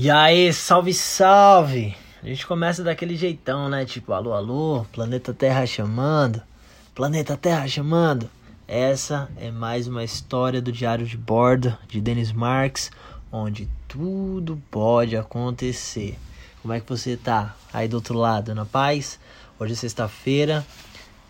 [0.00, 1.92] E aí, salve, salve!
[2.22, 3.84] A gente começa daquele jeitão, né?
[3.84, 6.40] Tipo, alô, alô, planeta Terra chamando,
[6.94, 8.30] planeta Terra chamando.
[8.68, 12.92] Essa é mais uma história do Diário de Bordo de Dennis Marks,
[13.32, 16.16] onde tudo pode acontecer.
[16.62, 19.18] Como é que você tá aí do outro lado, na paz?
[19.58, 20.64] Hoje é sexta-feira,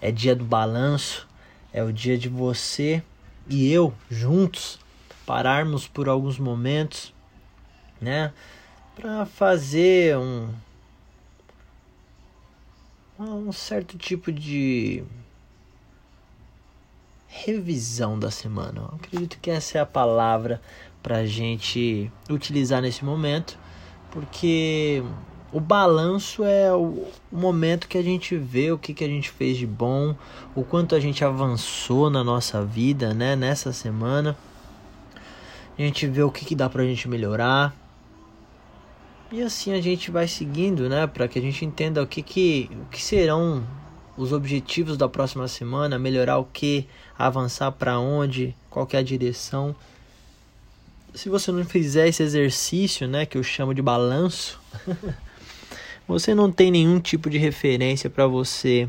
[0.00, 1.28] é dia do balanço,
[1.72, 3.00] é o dia de você
[3.48, 4.80] e eu juntos
[5.24, 7.14] pararmos por alguns momentos,
[8.06, 8.32] né?
[8.94, 10.48] Para fazer um
[13.18, 15.02] um certo tipo de
[17.26, 18.82] revisão da semana.
[18.82, 20.60] Eu acredito que essa é a palavra
[21.02, 23.58] para a gente utilizar nesse momento,
[24.10, 25.02] porque
[25.52, 29.56] o balanço é o, momento que a gente vê o que, que a gente fez
[29.56, 30.14] de bom,
[30.54, 34.36] o quanto a gente avançou na nossa vida, né, nessa semana.
[35.78, 37.74] A gente vê o que, que dá pra gente melhorar.
[39.30, 42.70] E assim a gente vai seguindo, né, para que a gente entenda o que, que,
[42.72, 43.66] o que serão
[44.16, 46.86] os objetivos da próxima semana, melhorar o que,
[47.18, 49.74] avançar para onde, qual é a direção.
[51.12, 54.60] Se você não fizer esse exercício, né, que eu chamo de balanço,
[56.06, 58.88] você não tem nenhum tipo de referência para você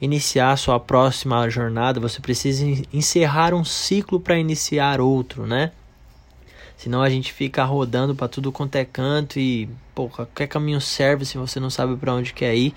[0.00, 5.72] iniciar a sua próxima jornada, você precisa encerrar um ciclo para iniciar outro, né?
[6.76, 11.24] Senão a gente fica rodando para tudo quanto é canto e, pô, qualquer caminho serve
[11.24, 12.74] se você não sabe para onde quer ir.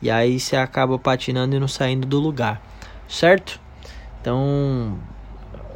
[0.00, 2.62] E aí você acaba patinando e não saindo do lugar,
[3.08, 3.58] certo?
[4.20, 4.98] Então,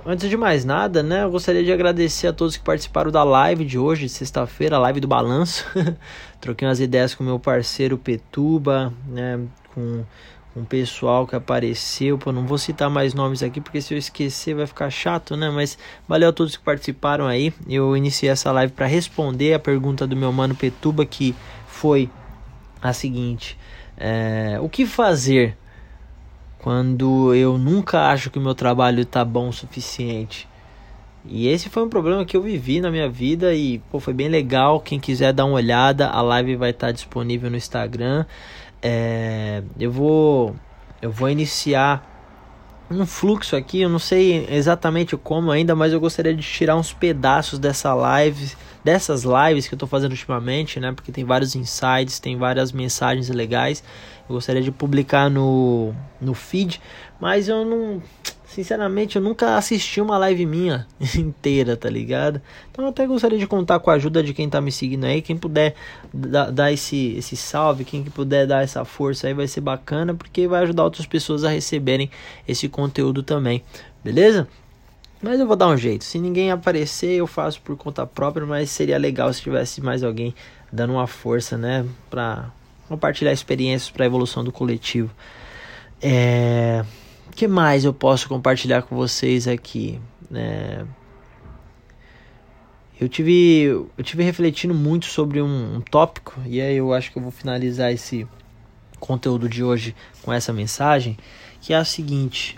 [0.06, 3.65] antes de mais nada, né, eu gostaria de agradecer a todos que participaram da live
[3.65, 5.67] de hoje, sexta-feira, a live do balanço.
[6.41, 9.41] Troquei umas ideias com meu parceiro Petuba, né,
[9.75, 10.05] com
[10.55, 14.55] um pessoal que apareceu, pô, não vou citar mais nomes aqui porque se eu esquecer
[14.55, 15.48] vai ficar chato, né?
[15.50, 17.53] Mas valeu a todos que participaram aí.
[17.67, 21.34] Eu iniciei essa live para responder a pergunta do meu mano Petuba que
[21.67, 22.11] foi
[22.83, 23.59] a seguinte:
[23.97, 25.56] é, o que fazer
[26.59, 30.49] quando eu nunca acho que o meu trabalho está bom o suficiente?
[31.25, 34.28] E esse foi um problema que eu vivi na minha vida e pô, foi bem
[34.28, 34.81] legal.
[34.81, 38.26] Quem quiser dar uma olhada, a live vai estar tá disponível no Instagram.
[38.82, 40.56] É, eu vou
[41.00, 42.09] eu vou iniciar
[42.91, 46.93] um fluxo aqui, eu não sei exatamente como ainda, mas eu gostaria de tirar uns
[46.93, 48.53] pedaços dessa live,
[48.84, 50.93] dessas lives que eu estou fazendo ultimamente, né?
[50.93, 53.82] Porque tem vários insights, tem várias mensagens legais.
[54.28, 56.81] Eu gostaria de publicar no, no feed,
[57.20, 58.03] mas eu não
[58.52, 60.86] Sinceramente, eu nunca assisti uma live minha
[61.16, 62.38] inteira, tá ligado?
[62.70, 65.22] Então eu até gostaria de contar com a ajuda de quem tá me seguindo aí.
[65.22, 65.74] Quem puder
[66.12, 70.64] dar esse, esse salve, quem puder dar essa força aí vai ser bacana, porque vai
[70.64, 72.10] ajudar outras pessoas a receberem
[72.46, 73.64] esse conteúdo também,
[74.04, 74.46] beleza?
[75.22, 76.04] Mas eu vou dar um jeito.
[76.04, 80.34] Se ninguém aparecer, eu faço por conta própria, mas seria legal se tivesse mais alguém
[80.70, 81.86] dando uma força, né?
[82.10, 82.50] Pra
[82.86, 85.10] compartilhar experiências para evolução do coletivo.
[86.02, 86.84] É
[87.34, 90.00] que mais eu posso compartilhar com vocês aqui?
[90.32, 90.84] É,
[93.00, 97.19] eu tive eu tive refletindo muito sobre um, um, tópico e aí eu acho que
[97.19, 98.26] eu vou finalizar esse
[99.00, 101.16] conteúdo de hoje com essa mensagem
[101.60, 102.56] que é a seguinte: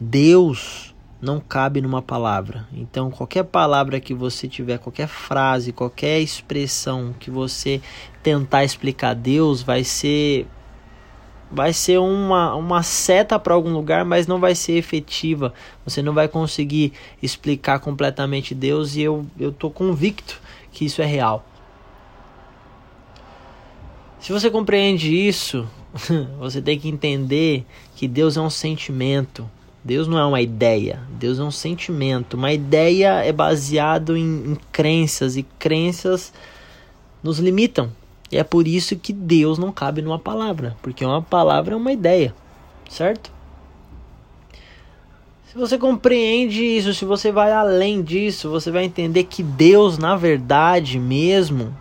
[0.00, 2.66] Deus não cabe numa palavra.
[2.72, 7.80] Então qualquer palavra que você tiver, qualquer frase, qualquer expressão que você
[8.22, 10.46] tentar explicar Deus vai ser
[11.50, 15.52] vai ser uma, uma seta para algum lugar, mas não vai ser efetiva.
[15.84, 16.92] Você não vai conseguir
[17.22, 21.44] explicar completamente Deus e eu eu tô convicto que isso é real.
[24.20, 25.66] Se você compreende isso,
[26.38, 27.64] você tem que entender
[27.94, 29.48] que Deus é um sentimento.
[29.82, 32.34] Deus não é uma ideia, Deus é um sentimento.
[32.34, 36.32] Uma ideia é baseado em, em crenças e crenças
[37.22, 37.90] nos limitam.
[38.30, 41.92] E é por isso que Deus não cabe numa palavra, porque uma palavra é uma
[41.92, 42.34] ideia,
[42.88, 43.32] certo?
[45.46, 50.14] Se você compreende isso, se você vai além disso, você vai entender que Deus, na
[50.14, 51.74] verdade mesmo,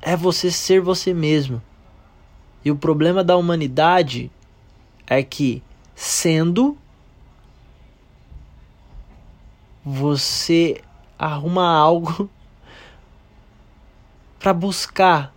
[0.00, 1.62] é você ser você mesmo.
[2.64, 4.30] E o problema da humanidade
[5.06, 5.62] é que,
[5.94, 6.78] sendo,
[9.84, 10.80] você
[11.18, 12.30] arruma algo
[14.40, 15.34] para buscar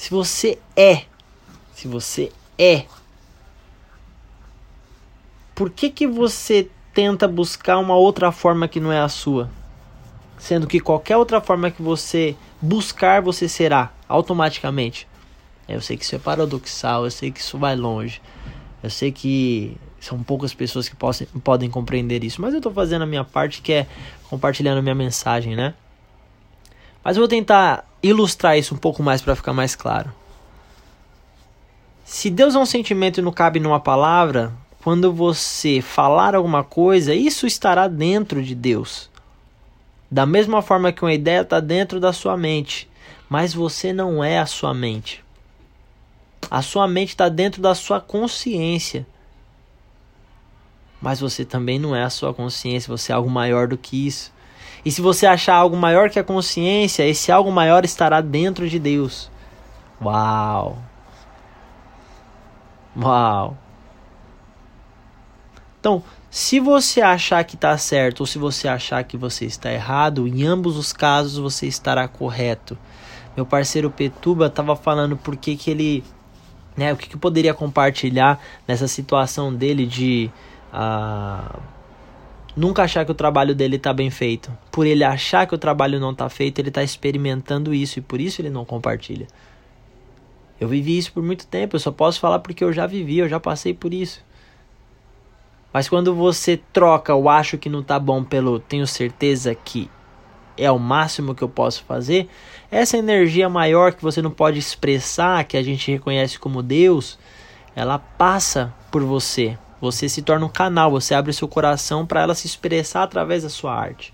[0.00, 1.02] se você é,
[1.74, 2.86] se você é,
[5.54, 9.50] por que que você tenta buscar uma outra forma que não é a sua?
[10.38, 15.06] Sendo que qualquer outra forma que você buscar, você será automaticamente.
[15.68, 18.22] Eu sei que isso é paradoxal, eu sei que isso vai longe.
[18.82, 23.02] Eu sei que são poucas pessoas que possam, podem compreender isso, mas eu estou fazendo
[23.02, 23.86] a minha parte que é
[24.30, 25.74] compartilhando a minha mensagem, né?
[27.02, 30.12] Mas eu vou tentar ilustrar isso um pouco mais para ficar mais claro.
[32.04, 34.52] Se Deus é um sentimento e não cabe numa palavra,
[34.82, 39.08] quando você falar alguma coisa, isso estará dentro de Deus.
[40.10, 42.88] Da mesma forma que uma ideia está dentro da sua mente,
[43.28, 45.22] mas você não é a sua mente.
[46.50, 49.06] A sua mente está dentro da sua consciência.
[51.00, 54.32] Mas você também não é a sua consciência, você é algo maior do que isso.
[54.84, 58.78] E se você achar algo maior que a consciência, esse algo maior estará dentro de
[58.78, 59.30] Deus.
[60.00, 60.78] Uau!
[62.96, 63.56] Uau!
[65.78, 70.28] Então, se você achar que está certo ou se você achar que você está errado,
[70.28, 72.78] em ambos os casos você estará correto.
[73.36, 76.04] Meu parceiro Petuba estava falando por que, ele.
[76.76, 80.30] Né, o que, que eu poderia compartilhar nessa situação dele de.
[80.72, 81.60] Uh,
[82.56, 84.56] nunca achar que o trabalho dele está bem feito.
[84.70, 88.20] Por ele achar que o trabalho não está feito, ele está experimentando isso e por
[88.20, 89.26] isso ele não compartilha.
[90.60, 93.28] Eu vivi isso por muito tempo, eu só posso falar porque eu já vivi, eu
[93.28, 94.22] já passei por isso.
[95.72, 99.88] Mas quando você troca o acho que não tá bom pelo tenho certeza que
[100.56, 102.28] é o máximo que eu posso fazer,
[102.70, 107.18] essa energia maior que você não pode expressar, que a gente reconhece como Deus,
[107.74, 109.56] ela passa por você.
[109.80, 113.48] Você se torna um canal, você abre seu coração para ela se expressar através da
[113.48, 114.12] sua arte.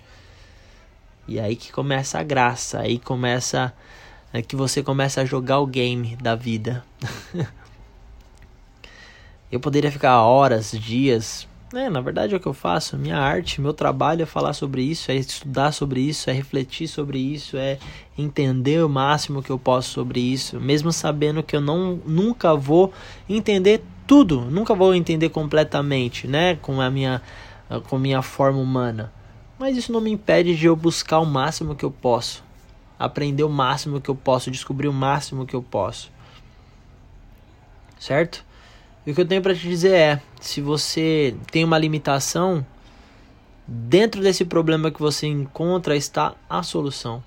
[1.26, 3.72] E aí que começa a graça, aí começa
[4.32, 6.84] é que você começa a jogar o game da vida.
[9.50, 11.48] Eu poderia ficar horas, dias.
[11.72, 12.96] É, na verdade é o que eu faço.
[12.98, 17.19] Minha arte, meu trabalho é falar sobre isso, é estudar sobre isso, é refletir sobre
[17.19, 17.78] isso, é
[18.19, 22.92] entender o máximo que eu posso sobre isso, mesmo sabendo que eu não nunca vou
[23.28, 27.23] entender tudo, nunca vou entender completamente, né, com a minha
[27.88, 29.12] com a minha forma humana.
[29.58, 32.44] Mas isso não me impede de eu buscar o máximo que eu posso,
[32.99, 36.11] aprender o máximo que eu posso, descobrir o máximo que eu posso.
[37.99, 38.44] Certo?
[39.06, 42.64] E o que eu tenho para te dizer é: se você tem uma limitação,
[43.67, 47.23] dentro desse problema que você encontra está a solução.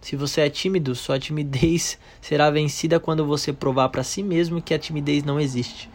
[0.00, 4.74] Se você é tímido, sua timidez será vencida quando você provar para si mesmo que
[4.74, 5.88] a timidez não existe.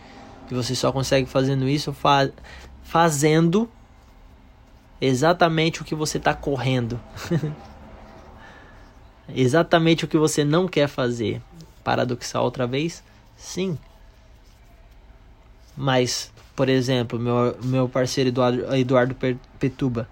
[0.52, 2.30] E você só consegue fazendo isso fa
[2.84, 3.70] fazendo
[5.00, 7.00] exatamente o que você está correndo.
[9.34, 11.42] exatamente o que você não quer fazer.
[11.84, 13.02] Paradoxal outra vez?
[13.38, 13.78] Sim.
[15.76, 19.16] Mas, por exemplo, meu, meu parceiro Eduardo, Eduardo
[19.58, 20.08] Petuba,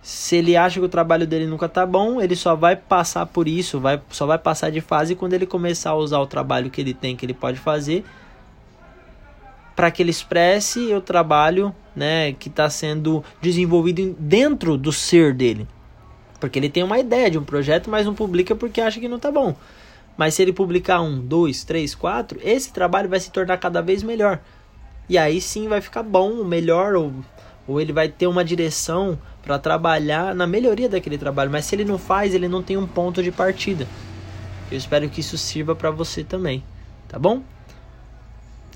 [0.00, 3.48] se ele acha que o trabalho dele nunca tá bom, ele só vai passar por
[3.48, 6.80] isso, vai, só vai passar de fase quando ele começar a usar o trabalho que
[6.80, 8.04] ele tem, que ele pode fazer,
[9.76, 15.68] para que ele expresse o trabalho né, que está sendo desenvolvido dentro do ser dele.
[16.40, 19.18] Porque ele tem uma ideia de um projeto, mas não publica porque acha que não
[19.18, 19.54] tá bom.
[20.16, 24.02] Mas se ele publicar um, dois, três, quatro, esse trabalho vai se tornar cada vez
[24.02, 24.40] melhor.
[25.08, 27.12] E aí sim vai ficar bom, melhor, ou,
[27.68, 31.50] ou ele vai ter uma direção para trabalhar na melhoria daquele trabalho.
[31.50, 33.86] Mas se ele não faz, ele não tem um ponto de partida.
[34.70, 36.64] Eu espero que isso sirva para você também,
[37.06, 37.42] tá bom?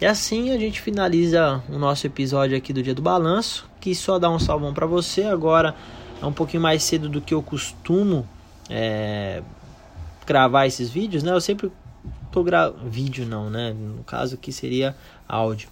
[0.01, 4.19] E assim a gente finaliza o nosso episódio aqui do Dia do Balanço, que só
[4.19, 5.25] dá um salvão para você.
[5.25, 5.75] Agora
[6.23, 8.27] é um pouquinho mais cedo do que eu costumo
[8.71, 9.43] é,
[10.27, 11.33] gravar esses vídeos, né?
[11.33, 11.71] Eu sempre
[12.33, 13.75] tô gravando vídeo não, né?
[13.75, 14.97] No caso aqui seria
[15.29, 15.69] áudio.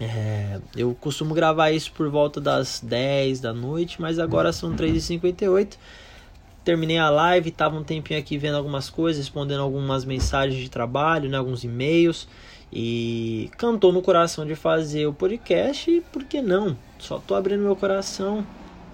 [0.00, 5.76] É, eu costumo gravar isso por volta das 10 da noite, mas agora são 3h58.
[6.64, 11.28] Terminei a live, tava um tempinho aqui vendo algumas coisas, respondendo algumas mensagens de trabalho,
[11.28, 12.26] né, alguns e-mails.
[12.72, 16.76] E cantou no coração de fazer o podcast, e por que não?
[16.98, 18.44] Só tô abrindo meu coração.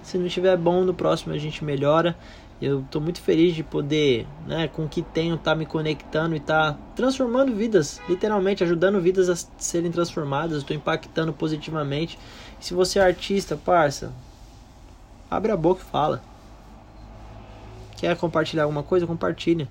[0.02, 2.16] Se não estiver bom, no próximo a gente melhora.
[2.60, 6.40] Eu estou muito feliz de poder, né, com o que tenho, tá me conectando e
[6.40, 10.58] tá transformando vidas, literalmente ajudando vidas a serem transformadas.
[10.58, 12.18] Estou impactando positivamente.
[12.60, 14.12] E se você é artista, parça,
[15.30, 16.22] abre a boca e fala.
[17.96, 19.06] Quer compartilhar alguma coisa?
[19.06, 19.66] Compartilha.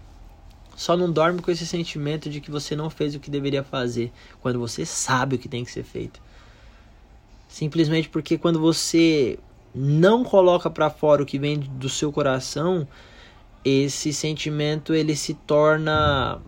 [0.80, 4.14] Só não dorme com esse sentimento de que você não fez o que deveria fazer,
[4.42, 6.22] quando você sabe o que tem que ser feito.
[7.50, 9.38] Simplesmente porque quando você
[9.76, 12.88] não coloca para fora o que vem do seu coração,
[13.66, 16.42] esse sentimento ele se torna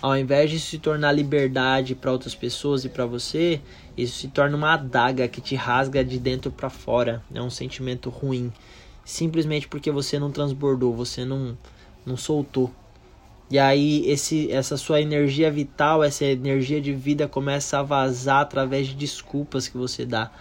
[0.00, 3.60] ao invés de se tornar liberdade para outras pessoas e para você,
[3.94, 7.22] isso se torna uma adaga que te rasga de dentro para fora.
[7.34, 8.50] É um sentimento ruim,
[9.04, 11.58] simplesmente porque você não transbordou, você não
[12.06, 12.72] não soltou.
[13.48, 18.88] E aí esse essa sua energia vital, essa energia de vida começa a vazar através
[18.88, 20.32] de desculpas que você dá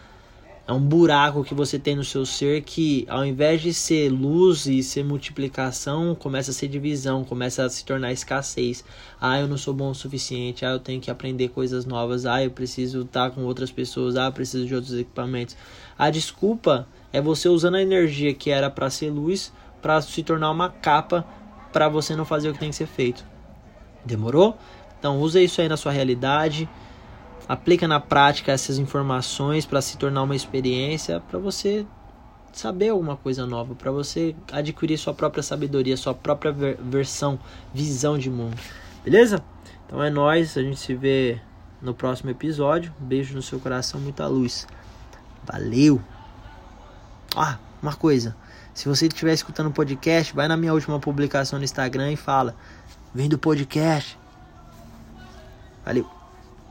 [0.68, 4.66] É um buraco que você tem no seu ser que, ao invés de ser luz
[4.66, 8.84] e ser multiplicação, começa a ser divisão, começa a se tornar escassez.
[9.22, 10.66] Ah, eu não sou bom o suficiente.
[10.66, 12.26] Ah, eu tenho que aprender coisas novas.
[12.26, 14.16] Ah, eu preciso estar com outras pessoas.
[14.16, 15.56] Ah, eu preciso de outros equipamentos.
[15.98, 20.50] A desculpa é você usando a energia que era para ser luz para se tornar
[20.50, 21.24] uma capa
[21.76, 23.26] para você não fazer o que tem que ser feito.
[24.06, 24.58] Demorou?
[24.98, 26.70] Então, use isso aí na sua realidade
[27.50, 31.86] aplica na prática essas informações para se tornar uma experiência, para você
[32.54, 37.38] saber alguma coisa nova, para você adquirir sua própria sabedoria, sua própria ver versão,
[37.74, 38.58] visão de mundo.
[39.04, 39.44] Beleza?
[39.86, 41.42] Então é nós, a gente se vê
[41.82, 42.94] no próximo episódio.
[42.98, 44.66] Beijo no seu coração, muita luz.
[45.44, 46.02] Valeu.
[47.36, 48.34] Ah, uma coisa.
[48.76, 52.54] Se você estiver escutando o podcast, vai na minha última publicação no Instagram e fala:
[53.14, 54.20] "Vem do podcast".
[55.86, 56.25] Valeu.